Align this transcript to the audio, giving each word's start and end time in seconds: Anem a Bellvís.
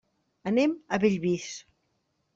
Anem 0.51 0.73
a 0.97 0.99
Bellvís. 1.05 1.47